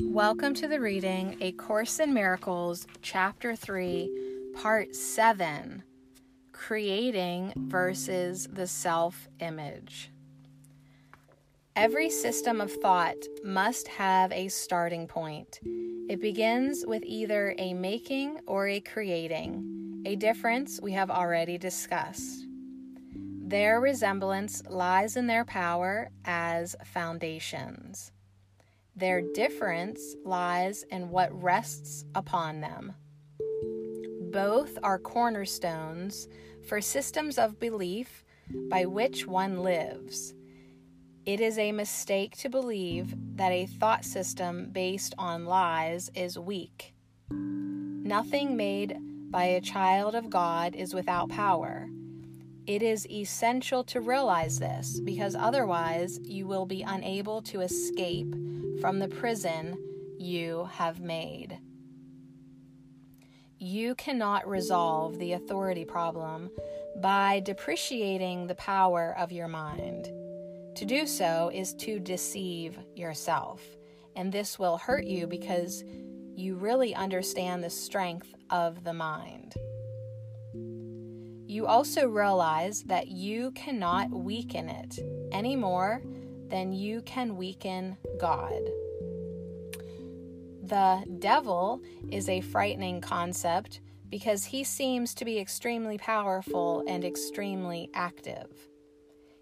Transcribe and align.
Welcome 0.00 0.54
to 0.54 0.66
the 0.66 0.80
reading 0.80 1.36
A 1.40 1.52
Course 1.52 2.00
in 2.00 2.12
Miracles, 2.12 2.84
Chapter 3.00 3.54
3, 3.54 4.50
Part 4.60 4.96
7 4.96 5.84
Creating 6.50 7.52
versus 7.56 8.48
the 8.52 8.66
Self 8.66 9.28
Image. 9.38 10.10
Every 11.76 12.10
system 12.10 12.60
of 12.60 12.72
thought 12.72 13.14
must 13.44 13.86
have 13.86 14.32
a 14.32 14.48
starting 14.48 15.06
point. 15.06 15.60
It 15.62 16.20
begins 16.20 16.84
with 16.84 17.04
either 17.04 17.54
a 17.56 17.72
making 17.72 18.40
or 18.48 18.66
a 18.66 18.80
creating, 18.80 20.02
a 20.06 20.16
difference 20.16 20.80
we 20.82 20.90
have 20.90 21.10
already 21.10 21.56
discussed. 21.56 22.46
Their 23.46 23.80
resemblance 23.80 24.60
lies 24.68 25.16
in 25.16 25.28
their 25.28 25.44
power 25.44 26.10
as 26.24 26.74
foundations. 26.84 28.10
Their 28.96 29.22
difference 29.22 30.14
lies 30.24 30.84
in 30.84 31.10
what 31.10 31.42
rests 31.42 32.04
upon 32.14 32.60
them. 32.60 32.94
Both 34.30 34.78
are 34.84 35.00
cornerstones 35.00 36.28
for 36.68 36.80
systems 36.80 37.36
of 37.36 37.58
belief 37.58 38.24
by 38.70 38.84
which 38.84 39.26
one 39.26 39.62
lives. 39.64 40.34
It 41.26 41.40
is 41.40 41.58
a 41.58 41.72
mistake 41.72 42.36
to 42.38 42.48
believe 42.48 43.14
that 43.36 43.50
a 43.50 43.66
thought 43.66 44.04
system 44.04 44.70
based 44.70 45.14
on 45.18 45.44
lies 45.44 46.10
is 46.14 46.38
weak. 46.38 46.94
Nothing 47.30 48.56
made 48.56 48.96
by 49.30 49.44
a 49.44 49.60
child 49.60 50.14
of 50.14 50.30
God 50.30 50.76
is 50.76 50.94
without 50.94 51.30
power. 51.30 51.88
It 52.66 52.82
is 52.82 53.08
essential 53.10 53.82
to 53.84 54.00
realize 54.00 54.58
this 54.58 55.00
because 55.00 55.34
otherwise 55.34 56.20
you 56.22 56.46
will 56.46 56.66
be 56.66 56.82
unable 56.82 57.42
to 57.42 57.60
escape 57.60 58.34
from 58.84 58.98
the 58.98 59.08
prison 59.08 59.78
you 60.18 60.68
have 60.72 61.00
made. 61.00 61.58
You 63.58 63.94
cannot 63.94 64.46
resolve 64.46 65.18
the 65.18 65.32
authority 65.32 65.86
problem 65.86 66.50
by 67.00 67.40
depreciating 67.40 68.46
the 68.46 68.56
power 68.56 69.16
of 69.16 69.32
your 69.32 69.48
mind. 69.48 70.04
To 70.76 70.84
do 70.84 71.06
so 71.06 71.50
is 71.54 71.72
to 71.76 71.98
deceive 71.98 72.78
yourself, 72.94 73.62
and 74.16 74.30
this 74.30 74.58
will 74.58 74.76
hurt 74.76 75.06
you 75.06 75.26
because 75.26 75.82
you 76.36 76.56
really 76.56 76.94
understand 76.94 77.64
the 77.64 77.70
strength 77.70 78.34
of 78.50 78.84
the 78.84 78.92
mind. 78.92 79.54
You 81.46 81.66
also 81.66 82.06
realize 82.06 82.82
that 82.82 83.08
you 83.08 83.50
cannot 83.52 84.10
weaken 84.10 84.68
it 84.68 84.98
any 85.32 85.56
more 85.56 86.02
than 86.48 86.72
you 86.72 87.02
can 87.02 87.36
weaken 87.36 87.96
God. 88.18 88.62
The 90.62 91.04
devil 91.18 91.82
is 92.10 92.28
a 92.28 92.40
frightening 92.40 93.00
concept 93.00 93.80
because 94.08 94.44
he 94.44 94.64
seems 94.64 95.14
to 95.14 95.24
be 95.24 95.38
extremely 95.38 95.98
powerful 95.98 96.84
and 96.86 97.04
extremely 97.04 97.90
active. 97.94 98.48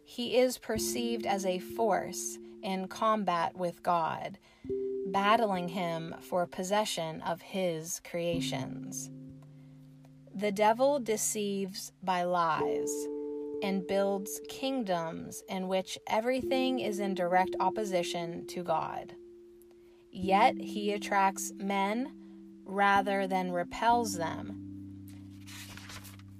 He 0.04 0.36
is 0.36 0.58
perceived 0.58 1.26
as 1.26 1.46
a 1.46 1.58
force 1.58 2.38
in 2.62 2.88
combat 2.88 3.56
with 3.56 3.82
God, 3.82 4.38
battling 5.06 5.68
him 5.68 6.14
for 6.20 6.46
possession 6.46 7.20
of 7.22 7.40
his 7.40 8.00
creations. 8.00 9.10
The 10.34 10.52
devil 10.52 10.98
deceives 10.98 11.92
by 12.02 12.22
lies 12.24 13.06
and 13.62 13.86
builds 13.86 14.40
kingdoms 14.48 15.42
in 15.48 15.68
which 15.68 15.98
everything 16.06 16.80
is 16.80 16.98
in 16.98 17.14
direct 17.14 17.54
opposition 17.60 18.46
to 18.48 18.62
God. 18.62 19.14
Yet 20.10 20.56
he 20.56 20.92
attracts 20.92 21.52
men 21.56 22.12
rather 22.64 23.26
than 23.26 23.52
repels 23.52 24.16
them. 24.16 24.58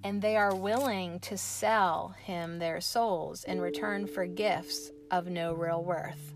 And 0.05 0.21
they 0.21 0.37
are 0.37 0.55
willing 0.55 1.21
to 1.21 1.38
sell 1.38 2.15
him 2.25 2.59
their 2.59 2.81
souls 2.81 3.44
in 3.44 3.61
return 3.61 4.06
for 4.06 4.27
gifts 4.27 4.91
of 5.11 5.28
no 5.28 5.55
real 5.55 5.84
worth. 5.84 6.34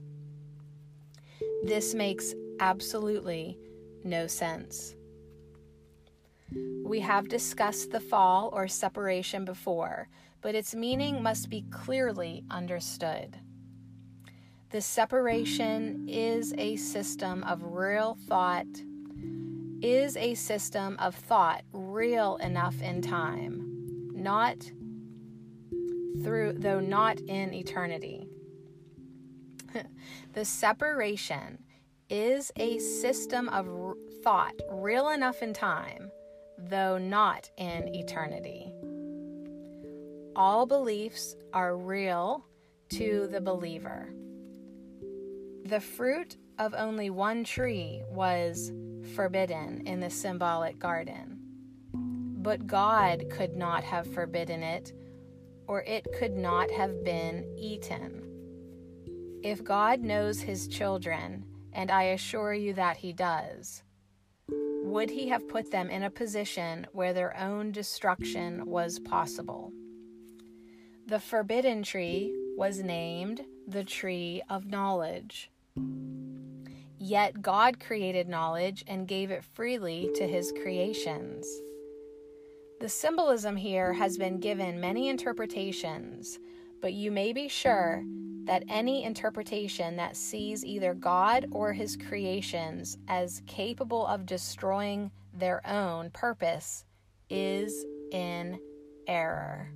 This 1.65 1.95
makes 1.95 2.33
absolutely 2.61 3.59
no 4.05 4.29
sense. 4.29 4.95
We 6.85 7.01
have 7.01 7.29
discussed 7.29 7.91
the 7.91 8.01
fall 8.01 8.51
or 8.53 8.69
separation 8.69 9.45
before, 9.45 10.09
but 10.47 10.55
its 10.55 10.77
meaning 10.77 11.25
must 11.25 11.51
be 11.51 11.63
clearly 11.73 12.45
understood. 12.53 13.37
The 14.71 14.81
separation 14.81 16.07
is 16.09 16.55
a 16.57 16.77
system 16.77 17.43
of 17.43 17.65
real 17.65 18.17
thought, 18.29 18.69
is 19.83 20.17
a 20.17 20.35
system 20.35 20.99
of 21.01 21.17
thought 21.17 21.65
real 21.73 22.37
enough 22.37 22.81
in 22.81 23.03
time, 23.03 24.13
not 24.15 24.59
through, 26.23 26.53
though 26.59 26.79
not 26.79 27.19
in 27.23 27.53
eternity. 27.53 28.29
the 30.33 30.45
separation 30.45 31.59
is 32.09 32.53
a 32.55 32.79
system 32.79 33.49
of 33.49 33.67
thought 34.23 34.55
real 34.71 35.09
enough 35.09 35.43
in 35.43 35.53
time, 35.53 36.09
though 36.57 36.99
not 36.99 37.51
in 37.59 37.93
eternity 37.93 38.76
all 40.37 40.67
beliefs 40.67 41.35
are 41.55 41.79
real 41.79 42.45
to 42.91 43.27
the 43.33 43.41
believer. 43.41 44.13
The 45.65 45.81
fruit 45.81 46.37
of 46.59 46.75
only 46.75 47.09
one 47.09 47.43
tree 47.43 48.03
was 48.11 48.71
forbidden 49.15 49.87
in 49.87 49.99
the 49.99 50.11
symbolic 50.11 50.79
garden, 50.79 51.39
but 52.43 52.67
God 52.67 53.25
could 53.31 53.57
not 53.57 53.83
have 53.83 54.13
forbidden 54.13 54.63
it, 54.63 54.93
or 55.67 55.83
it 55.85 56.07
could 56.19 56.37
not 56.37 56.71
have 56.71 57.03
been 57.03 57.47
eaten. 57.57 58.23
If 59.43 59.65
God 59.65 60.03
knows 60.03 60.39
his 60.39 60.69
children, 60.69 61.47
and 61.73 61.91
I 61.91 62.05
assure 62.05 62.53
you 62.53 62.75
that 62.75 62.99
he 62.99 63.15
does, 63.15 63.83
would 64.49 65.09
he 65.09 65.29
have 65.29 65.49
put 65.49 65.71
them 65.71 65.89
in 65.89 66.03
a 66.03 66.11
position 66.11 66.87
where 66.93 67.15
their 67.15 67.37
own 67.39 67.73
destruction 67.73 68.67
was 68.67 68.99
possible? 68.99 69.73
The 71.09 71.21
forbidden 71.21 71.85
tree 71.85 72.35
was 72.57 72.83
named 72.83 73.43
the 73.69 73.85
tree 73.85 74.43
of 74.51 74.67
knowledge. 74.67 75.53
Yet 76.99 77.41
God 77.41 77.79
created 77.79 78.29
knowledge 78.29 78.83
and 78.89 79.07
gave 79.07 79.31
it 79.31 79.45
freely 79.45 80.11
to 80.17 80.27
his 80.27 80.51
creations. 80.61 81.47
The 82.81 82.89
symbolism 82.89 83.55
here 83.55 83.93
has 83.93 84.19
been 84.19 84.41
given 84.41 84.81
many 84.81 85.09
interpretations, 85.09 86.41
but 86.83 86.93
you 86.93 87.13
may 87.13 87.33
be 87.33 87.47
sure 87.47 88.03
that 88.47 88.65
any 88.69 89.05
interpretation 89.05 89.95
that 89.95 90.17
sees 90.17 90.65
either 90.65 90.93
God 90.93 91.47
or 91.53 91.73
his 91.73 91.97
creations 91.97 92.99
as 93.07 93.43
capable 93.47 94.05
of 94.09 94.27
destroying 94.27 95.13
their 95.33 95.65
own 95.65 96.11
purpose 96.11 96.85
is 97.31 97.85
in 98.11 98.59
error. 99.07 99.71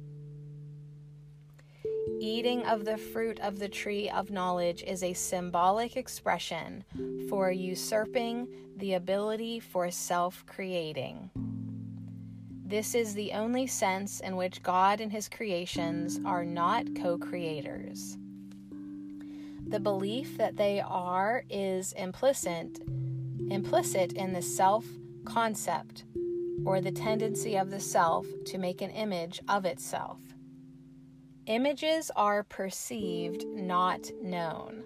Eating 2.23 2.67
of 2.67 2.85
the 2.85 2.99
fruit 2.99 3.41
of 3.41 3.59
the 3.59 3.69
tree 3.69 4.11
of 4.11 4.31
knowledge 4.31 4.83
is 4.83 5.03
a 5.03 5.15
symbolic 5.15 5.97
expression 5.97 6.85
for 7.31 7.51
usurping 7.51 8.47
the 8.77 8.93
ability 8.93 9.59
for 9.59 9.91
self 9.91 10.45
creating. 10.45 11.31
This 12.63 12.95
is 12.95 13.15
the 13.15 13.33
only 13.33 13.67
sense 13.67 14.21
in 14.21 14.37
which 14.37 14.63
God 14.63 15.01
and 15.01 15.11
his 15.11 15.31
creations 15.31 16.21
are 16.27 16.45
not 16.45 16.95
co 16.95 17.17
creators. 17.17 18.19
The 19.67 19.81
belief 19.81 20.37
that 20.37 20.57
they 20.57 20.83
are 20.83 21.45
is 21.49 21.95
implicit, 21.95 22.81
implicit 23.49 24.13
in 24.13 24.35
the 24.35 24.43
self 24.43 24.85
concept 25.25 26.05
or 26.67 26.83
the 26.83 26.93
tendency 26.93 27.57
of 27.57 27.71
the 27.71 27.81
self 27.81 28.27
to 28.45 28.59
make 28.59 28.83
an 28.83 28.91
image 28.91 29.41
of 29.49 29.65
itself. 29.65 30.19
Images 31.51 32.13
are 32.15 32.45
perceived, 32.45 33.45
not 33.45 34.09
known. 34.23 34.85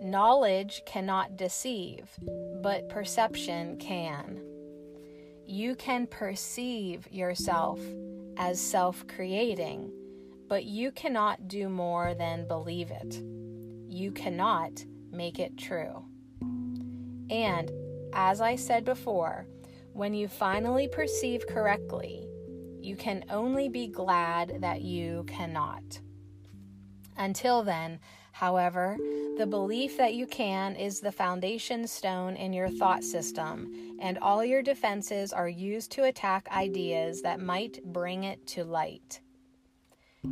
Knowledge 0.00 0.82
cannot 0.84 1.36
deceive, 1.36 2.10
but 2.60 2.88
perception 2.88 3.76
can. 3.76 4.42
You 5.46 5.76
can 5.76 6.08
perceive 6.08 7.06
yourself 7.08 7.78
as 8.36 8.60
self 8.60 9.06
creating, 9.06 9.92
but 10.48 10.64
you 10.64 10.90
cannot 10.90 11.46
do 11.46 11.68
more 11.68 12.16
than 12.16 12.48
believe 12.48 12.90
it. 12.90 13.22
You 13.88 14.10
cannot 14.10 14.84
make 15.12 15.38
it 15.38 15.56
true. 15.56 16.04
And, 17.30 17.70
as 18.12 18.40
I 18.40 18.56
said 18.56 18.84
before, 18.84 19.46
when 19.92 20.14
you 20.14 20.26
finally 20.26 20.88
perceive 20.88 21.46
correctly, 21.46 22.26
you 22.84 22.96
can 22.96 23.24
only 23.30 23.68
be 23.68 23.88
glad 23.88 24.60
that 24.60 24.82
you 24.82 25.24
cannot. 25.26 26.00
Until 27.16 27.62
then, 27.62 28.00
However, 28.34 28.98
the 29.38 29.46
belief 29.46 29.96
that 29.96 30.14
you 30.14 30.26
can 30.26 30.74
is 30.74 30.98
the 30.98 31.12
foundation 31.12 31.86
stone 31.86 32.34
in 32.34 32.52
your 32.52 32.68
thought 32.68 33.04
system, 33.04 33.96
and 34.00 34.18
all 34.18 34.44
your 34.44 34.60
defenses 34.60 35.32
are 35.32 35.48
used 35.48 35.92
to 35.92 36.02
attack 36.02 36.48
ideas 36.50 37.22
that 37.22 37.38
might 37.38 37.78
bring 37.84 38.24
it 38.24 38.44
to 38.48 38.64
light. 38.64 39.20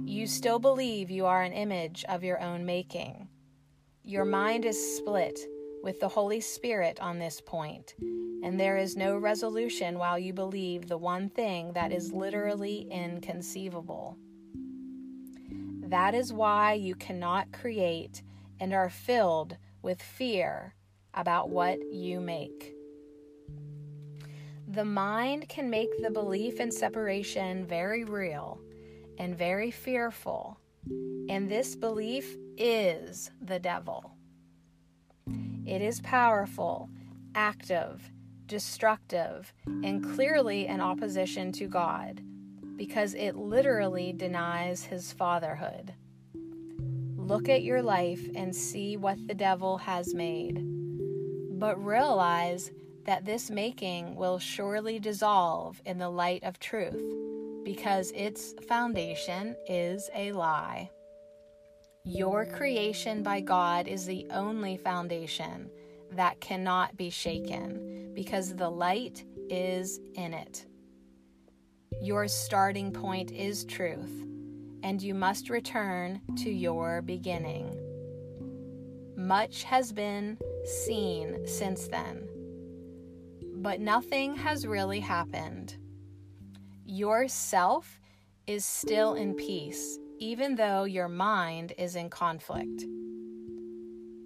You 0.04 0.26
still 0.26 0.58
believe 0.58 1.12
you 1.12 1.26
are 1.26 1.42
an 1.42 1.52
image 1.52 2.04
of 2.08 2.24
your 2.24 2.40
own 2.40 2.66
making. 2.66 3.28
Your 4.02 4.24
mind 4.24 4.64
is 4.64 4.96
split 4.96 5.38
with 5.82 6.00
the 6.00 6.08
Holy 6.08 6.40
Spirit 6.40 7.00
on 7.00 7.18
this 7.18 7.40
point, 7.40 7.94
and 7.98 8.58
there 8.58 8.76
is 8.76 8.96
no 8.96 9.16
resolution 9.16 9.98
while 9.98 10.18
you 10.18 10.32
believe 10.32 10.88
the 10.88 10.98
one 10.98 11.28
thing 11.28 11.72
that 11.72 11.92
is 11.92 12.12
literally 12.12 12.88
inconceivable. 12.90 14.16
That 15.82 16.14
is 16.14 16.32
why 16.32 16.74
you 16.74 16.94
cannot 16.94 17.52
create 17.52 18.22
and 18.60 18.72
are 18.72 18.90
filled 18.90 19.56
with 19.82 20.00
fear 20.00 20.74
about 21.14 21.50
what 21.50 21.78
you 21.92 22.20
make. 22.20 22.74
The 24.68 24.84
mind 24.84 25.48
can 25.48 25.68
make 25.68 25.90
the 26.00 26.10
belief 26.10 26.60
in 26.60 26.70
separation 26.70 27.66
very 27.66 28.04
real 28.04 28.60
and 29.18 29.36
very 29.36 29.70
fearful, 29.70 30.58
and 31.28 31.48
this 31.48 31.76
belief 31.76 32.36
is 32.56 33.30
the 33.42 33.58
devil. 33.58 34.14
It 35.66 35.80
is 35.82 36.00
powerful, 36.00 36.90
active, 37.34 38.10
destructive, 38.46 39.52
and 39.66 40.04
clearly 40.04 40.66
in 40.66 40.80
opposition 40.80 41.52
to 41.52 41.66
God 41.66 42.20
because 42.76 43.14
it 43.14 43.36
literally 43.36 44.12
denies 44.12 44.84
his 44.84 45.12
fatherhood. 45.12 45.94
Look 47.16 47.48
at 47.48 47.62
your 47.62 47.82
life 47.82 48.28
and 48.34 48.54
see 48.54 48.96
what 48.96 49.26
the 49.28 49.34
devil 49.34 49.78
has 49.78 50.14
made. 50.14 50.60
But 51.58 51.82
realize 51.84 52.72
that 53.04 53.24
this 53.24 53.50
making 53.50 54.16
will 54.16 54.38
surely 54.38 54.98
dissolve 54.98 55.80
in 55.84 55.98
the 55.98 56.10
light 56.10 56.42
of 56.42 56.58
truth 56.58 57.02
because 57.64 58.12
its 58.14 58.54
foundation 58.66 59.54
is 59.68 60.10
a 60.14 60.32
lie. 60.32 60.90
Your 62.04 62.44
creation 62.44 63.22
by 63.22 63.40
God 63.40 63.86
is 63.86 64.04
the 64.06 64.26
only 64.30 64.76
foundation 64.76 65.70
that 66.10 66.40
cannot 66.40 66.96
be 66.96 67.10
shaken 67.10 68.10
because 68.12 68.56
the 68.56 68.68
light 68.68 69.24
is 69.48 70.00
in 70.14 70.34
it. 70.34 70.66
Your 72.00 72.26
starting 72.26 72.90
point 72.92 73.30
is 73.30 73.64
truth, 73.64 74.26
and 74.82 75.00
you 75.00 75.14
must 75.14 75.48
return 75.48 76.20
to 76.38 76.50
your 76.50 77.02
beginning. 77.02 77.78
Much 79.16 79.62
has 79.62 79.92
been 79.92 80.36
seen 80.64 81.46
since 81.46 81.86
then, 81.86 82.28
but 83.58 83.78
nothing 83.78 84.34
has 84.34 84.66
really 84.66 84.98
happened. 84.98 85.76
Your 86.84 87.28
self 87.28 88.00
is 88.48 88.64
still 88.64 89.14
in 89.14 89.34
peace, 89.34 90.00
even 90.22 90.54
though 90.54 90.84
your 90.84 91.08
mind 91.08 91.72
is 91.76 91.96
in 91.96 92.08
conflict. 92.08 92.84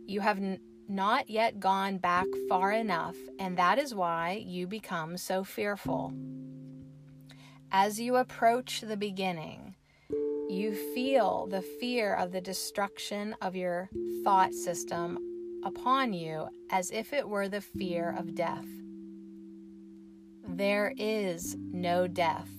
You 0.06 0.20
have 0.20 0.36
n- 0.36 0.60
not 0.86 1.30
yet 1.30 1.58
gone 1.58 1.96
back 1.96 2.26
far 2.50 2.70
enough, 2.70 3.16
and 3.38 3.56
that 3.56 3.78
is 3.78 3.94
why 3.94 4.44
you 4.46 4.66
become 4.66 5.16
so 5.16 5.42
fearful. 5.42 6.12
As 7.72 7.98
you 7.98 8.16
approach 8.16 8.82
the 8.82 8.98
beginning, 8.98 9.74
you 10.50 10.74
feel 10.94 11.46
the 11.46 11.62
fear 11.62 12.14
of 12.14 12.30
the 12.30 12.42
destruction 12.42 13.34
of 13.40 13.56
your 13.56 13.88
thought 14.22 14.52
system 14.52 15.18
upon 15.64 16.12
you 16.12 16.46
as 16.70 16.90
if 16.90 17.14
it 17.14 17.26
were 17.26 17.48
the 17.48 17.62
fear 17.62 18.14
of 18.18 18.34
death. 18.34 18.68
There 20.46 20.92
is 20.98 21.56
no 21.58 22.06
death, 22.06 22.50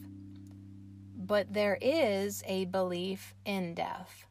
but 1.28 1.54
there 1.54 1.78
is 1.82 2.42
a 2.48 2.66
belief 2.66 3.36
in 3.46 3.74
death. 3.74 4.26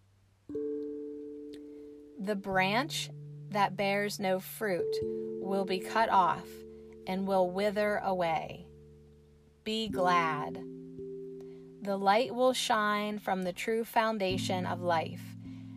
The 2.19 2.35
branch 2.35 3.11
that 3.51 3.77
bears 3.77 4.19
no 4.19 4.41
fruit 4.41 4.97
will 5.43 5.67
be 5.67 5.79
cut 5.79 6.09
off 6.09 6.49
and 7.07 7.27
will 7.27 7.51
wither 7.51 7.99
away. 7.99 8.67
Be 9.63 9.89
glad. 9.89 10.59
The 11.83 11.99
light 11.99 12.35
will 12.35 12.55
shine 12.55 13.19
from 13.19 13.43
the 13.43 13.53
true 13.53 13.85
foundation 13.85 14.65
of 14.65 14.81
life, 14.81 15.23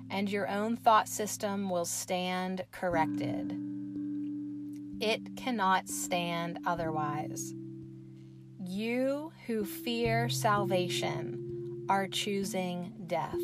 and 0.09 0.31
your 0.31 0.47
own 0.47 0.77
thought 0.77 1.09
system 1.09 1.69
will 1.69 1.85
stand 1.85 2.63
corrected. 2.71 3.53
It 5.01 5.35
cannot 5.35 5.89
stand 5.89 6.59
otherwise. 6.65 7.53
You 8.71 9.31
who 9.47 9.65
fear 9.65 10.29
salvation 10.29 11.87
are 11.89 12.07
choosing 12.07 12.93
death. 13.07 13.41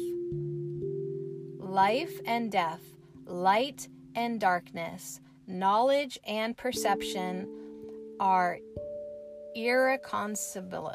Life 1.58 2.20
and 2.28 2.52
death, 2.52 2.84
light 3.26 3.88
and 4.14 4.40
darkness, 4.40 5.20
knowledge 5.48 6.20
and 6.28 6.56
perception 6.56 7.50
are 8.20 8.60
irreconcilable. 9.56 10.94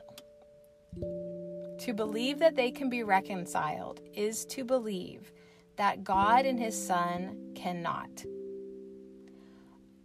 To 1.80 1.92
believe 1.92 2.38
that 2.38 2.54
they 2.54 2.70
can 2.70 2.88
be 2.88 3.02
reconciled 3.02 4.00
is 4.14 4.44
to 4.44 4.62
believe 4.62 5.32
that 5.74 6.04
God 6.04 6.46
and 6.46 6.60
His 6.60 6.80
Son 6.80 7.50
cannot. 7.56 8.24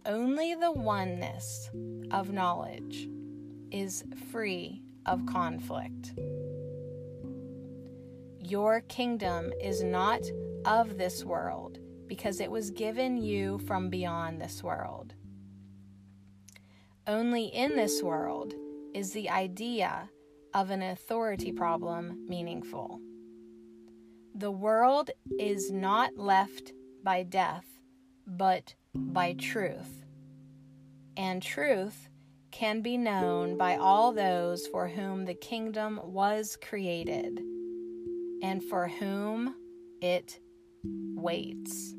Only 0.04 0.56
the 0.56 0.72
oneness 0.72 1.70
of 2.10 2.32
knowledge 2.32 3.08
is 3.70 4.04
free 4.30 4.82
of 5.06 5.24
conflict. 5.26 6.14
Your 8.38 8.80
kingdom 8.82 9.52
is 9.60 9.82
not 9.82 10.20
of 10.64 10.98
this 10.98 11.24
world 11.24 11.78
because 12.06 12.40
it 12.40 12.50
was 12.50 12.70
given 12.70 13.16
you 13.16 13.58
from 13.58 13.90
beyond 13.90 14.40
this 14.40 14.62
world. 14.62 15.14
Only 17.06 17.46
in 17.46 17.76
this 17.76 18.02
world 18.02 18.54
is 18.94 19.12
the 19.12 19.30
idea 19.30 20.08
of 20.54 20.70
an 20.70 20.82
authority 20.82 21.52
problem 21.52 22.26
meaningful. 22.28 23.00
The 24.34 24.50
world 24.50 25.10
is 25.38 25.70
not 25.70 26.16
left 26.16 26.72
by 27.02 27.22
death, 27.22 27.66
but 28.26 28.74
by 28.94 29.34
truth. 29.34 30.04
And 31.16 31.42
truth 31.42 32.08
can 32.58 32.80
be 32.80 32.96
known 32.96 33.58
by 33.58 33.76
all 33.76 34.12
those 34.12 34.66
for 34.68 34.88
whom 34.88 35.26
the 35.26 35.34
kingdom 35.34 36.00
was 36.02 36.56
created 36.56 37.38
and 38.42 38.64
for 38.64 38.88
whom 38.88 39.54
it 40.00 40.40
waits. 40.82 41.94